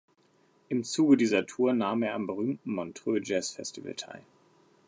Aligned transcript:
Im 0.67 0.83
Zuge 0.83 1.15
dieser 1.15 1.45
Tour 1.45 1.73
nahm 1.73 2.01
er 2.01 2.15
am 2.15 2.25
berühmten 2.25 2.71
Montreux 2.71 3.21
Jazz 3.23 3.51
Festival 3.51 3.93
teil. 3.93 4.23